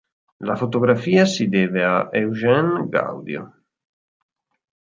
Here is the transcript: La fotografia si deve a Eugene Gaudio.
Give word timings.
La 0.49 0.53
fotografia 0.61 1.25
si 1.33 1.47
deve 1.57 1.85
a 1.91 1.93
Eugene 2.23 2.83
Gaudio. 2.97 3.45